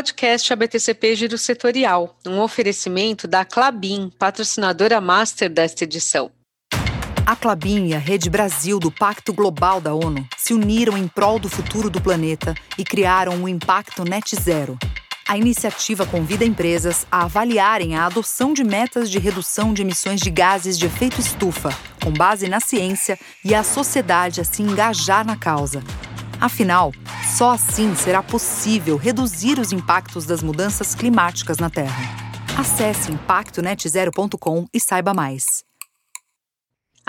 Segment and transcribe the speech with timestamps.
[0.00, 6.30] podcast ABTCP Giro Setorial, um oferecimento da Clabin, patrocinadora master desta edição.
[7.26, 11.38] A Clabin e a Rede Brasil do Pacto Global da ONU se uniram em prol
[11.38, 14.78] do futuro do planeta e criaram o Impacto Net Zero.
[15.28, 20.30] A iniciativa convida empresas a avaliarem a adoção de metas de redução de emissões de
[20.30, 25.36] gases de efeito estufa, com base na ciência, e a sociedade a se engajar na
[25.36, 25.84] causa.
[26.40, 26.92] Afinal,
[27.36, 32.02] só assim será possível reduzir os impactos das mudanças climáticas na Terra.
[32.58, 35.69] Acesse impactonetzero.com e saiba mais.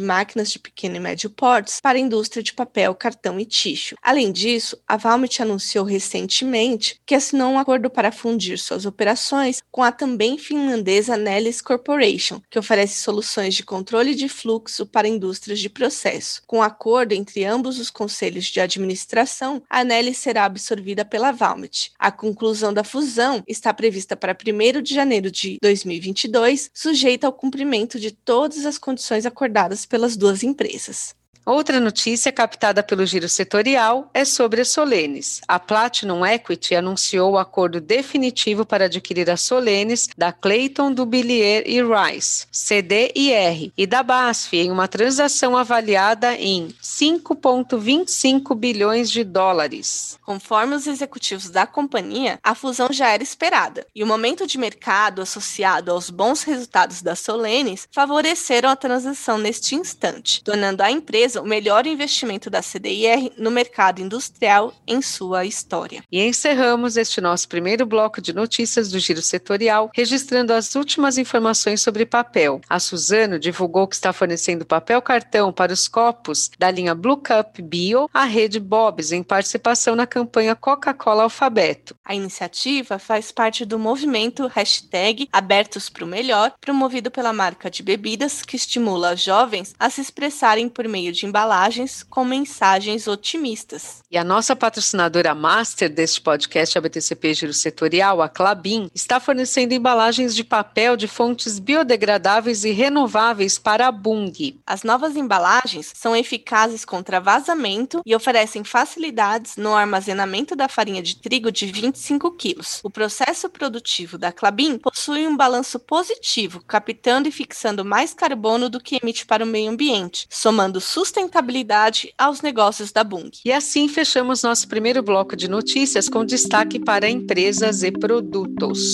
[0.00, 3.96] máquinas de pequeno e médio portes para a indústria de papel, cartão e tixo.
[4.00, 9.82] Além disso, a Valmet anunciou recentemente que assinou um acordo para fundir suas operações com
[9.82, 15.68] a também finlandesa Neles Corporation, que oferece soluções de controle de fluxo para indústrias de
[15.68, 16.40] processo.
[16.46, 21.90] Com o acordo entre ambos os conselhos de administração, a Neles será absorvida pela Valmet.
[21.98, 27.32] A conclusão da fusão está prevista para 1 de janeiro janeiro de 2022, sujeita ao
[27.32, 31.14] cumprimento de todas as condições acordadas pelas duas empresas.
[31.46, 35.40] Outra notícia captada pelo giro setorial é sobre a Solenes.
[35.46, 41.80] A Platinum Equity anunciou o acordo definitivo para adquirir a Solenes da Clayton, Dubilier e
[41.80, 50.18] Rice, CDIR, e da BASF em uma transação avaliada em 5,25 bilhões de dólares.
[50.26, 55.22] Conforme os executivos da companhia, a fusão já era esperada, e o momento de mercado
[55.22, 61.46] associado aos bons resultados da Solenes favoreceram a transação neste instante, tornando a empresa o
[61.46, 66.02] melhor investimento da CDIR no mercado industrial em sua história.
[66.10, 71.80] E encerramos este nosso primeiro bloco de notícias do Giro Setorial, registrando as últimas informações
[71.80, 72.60] sobre papel.
[72.68, 77.60] A Suzano divulgou que está fornecendo papel cartão para os copos da linha Blue Cup
[77.60, 81.94] Bio à rede Bob's, em participação na campanha Coca-Cola Alfabeto.
[82.04, 87.82] A iniciativa faz parte do movimento hashtag Abertos para o Melhor, promovido pela marca de
[87.82, 94.02] bebidas que estimula jovens a se expressarem por meio de embalagens com mensagens otimistas.
[94.10, 100.34] E a nossa patrocinadora master deste podcast ABTCP Giro Setorial, a Clabin, está fornecendo embalagens
[100.34, 104.60] de papel de fontes biodegradáveis e renováveis para a Bung.
[104.64, 111.16] As novas embalagens são eficazes contra vazamento e oferecem facilidades no armazenamento da farinha de
[111.16, 112.80] trigo de 25 quilos.
[112.84, 118.80] O processo produtivo da Clabin possui um balanço positivo, captando e fixando mais carbono do
[118.80, 123.30] que emite para o meio ambiente, somando sustentabilidade sustentabilidade aos negócios da Bung.
[123.42, 128.92] E assim fechamos nosso primeiro bloco de notícias com destaque para empresas e produtos.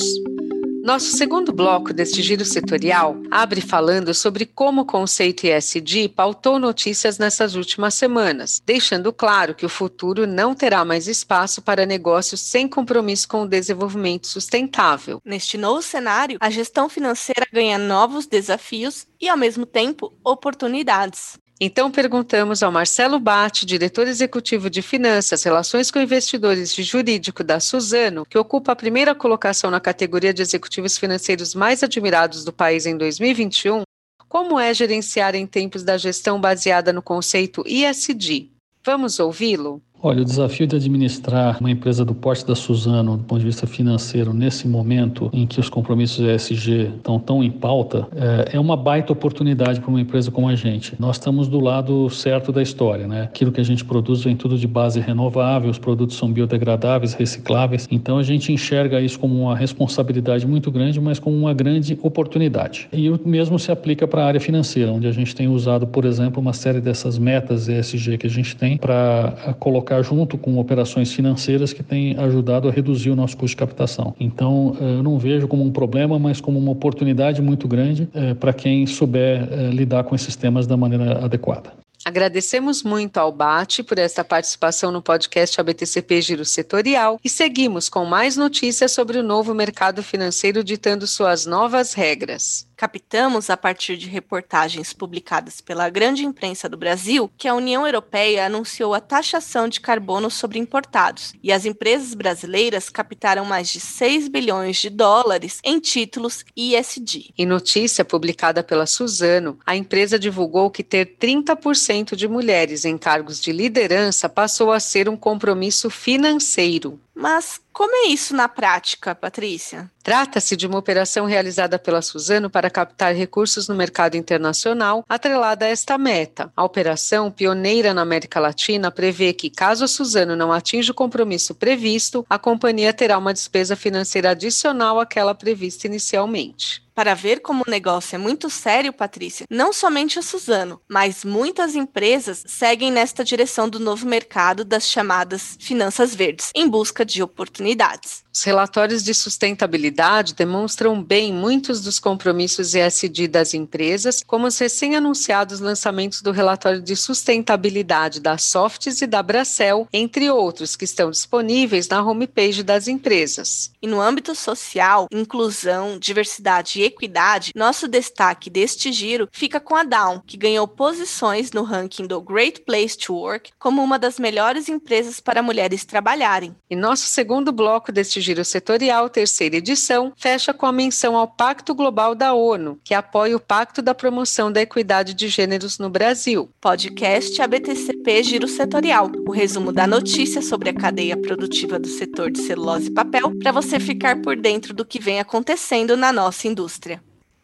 [0.85, 7.19] Nosso segundo bloco deste giro setorial abre falando sobre como o conceito ESG pautou notícias
[7.19, 12.69] nessas últimas semanas, deixando claro que o futuro não terá mais espaço para negócios sem
[12.69, 15.21] compromisso com o desenvolvimento sustentável.
[15.25, 21.39] Neste novo cenário, a gestão financeira ganha novos desafios e, ao mesmo tempo, oportunidades.
[21.61, 27.61] Então perguntamos ao Marcelo Bate, diretor executivo de Finanças, Relações com Investidores e Jurídico da
[27.61, 32.85] Suzano, que ocupa a primeira colocação na categoria de executivos financeiros mais admirados do país
[32.85, 33.83] em 2021,
[34.29, 38.51] como é gerenciar em tempos da gestão baseada no conceito ISD.
[38.85, 39.81] Vamos ouvi-lo?
[40.05, 43.69] Olha, o desafio de administrar uma empresa do porte da Suzano, do ponto de vista
[43.69, 48.77] financeiro, nesse momento em que os compromissos ESG estão tão em pauta, é, é uma
[48.77, 50.97] baita oportunidade para uma empresa como a gente.
[50.99, 53.23] Nós estamos do lado certo da história, né?
[53.23, 57.87] Aquilo que a gente produz vem tudo de base renovável, os produtos são biodegradáveis, recicláveis.
[57.89, 62.89] Então a gente enxerga isso como uma responsabilidade muito grande, mas como uma grande oportunidade.
[62.93, 66.05] E o mesmo se aplica para a área financeira, onde a gente tem usado, por
[66.05, 71.13] exemplo, uma série dessas metas ESG que a gente tem para colocar junto com operações
[71.13, 74.15] financeiras que têm ajudado a reduzir o nosso custo de captação.
[74.21, 78.35] Então, eh, eu não vejo como um problema, mas como uma oportunidade muito grande eh,
[78.35, 81.73] para quem souber eh, lidar com esses temas da maneira adequada.
[82.05, 88.05] Agradecemos muito ao Bate por esta participação no podcast ABTCP Giro Setorial e seguimos com
[88.05, 92.67] mais notícias sobre o novo mercado financeiro ditando suas novas regras.
[92.83, 98.45] Captamos, a partir de reportagens publicadas pela grande imprensa do Brasil, que a União Europeia
[98.45, 104.27] anunciou a taxação de carbono sobre importados e as empresas brasileiras captaram mais de 6
[104.27, 107.33] bilhões de dólares em títulos ISD.
[107.39, 113.41] Em notícia publicada pela Suzano, a empresa divulgou que ter 30% de mulheres em cargos
[113.41, 116.99] de liderança passou a ser um compromisso financeiro.
[117.15, 119.91] Mas como é isso na prática, Patrícia?
[120.03, 125.69] Trata-se de uma operação realizada pela Suzano para captar recursos no mercado internacional, atrelada a
[125.69, 126.51] esta meta.
[126.57, 131.55] A operação, pioneira na América Latina, prevê que, caso a Suzano não atinja o compromisso
[131.55, 136.82] previsto, a companhia terá uma despesa financeira adicional àquela prevista inicialmente.
[136.95, 141.75] Para ver como o negócio é muito sério, Patrícia, não somente a Suzano, mas muitas
[141.75, 148.23] empresas seguem nesta direção do novo mercado das chamadas finanças verdes, em busca de oportunidades.
[148.35, 155.61] Os relatórios de sustentabilidade demonstram bem muitos dos compromissos ESG das empresas, como os recém-anunciados
[155.61, 161.89] lançamentos do relatório de sustentabilidade da Softs e da Bracel, entre outros, que estão disponíveis
[161.89, 163.71] na homepage das empresas.
[163.83, 170.23] E no âmbito social, inclusão, diversidade equidade, nosso destaque deste giro fica com a Down,
[170.27, 175.21] que ganhou posições no ranking do Great Place to Work como uma das melhores empresas
[175.21, 176.55] para mulheres trabalharem.
[176.69, 181.75] E nosso segundo bloco deste Giro Setorial, terceira edição, fecha com a menção ao Pacto
[181.75, 186.51] Global da ONU, que apoia o Pacto da Promoção da Equidade de Gêneros no Brasil.
[186.61, 192.41] Podcast ABTCP Giro Setorial, o resumo da notícia sobre a cadeia produtiva do setor de
[192.41, 196.72] celulose e papel, para você ficar por dentro do que vem acontecendo na nossa indústria.
[196.73, 197.01] искусстве.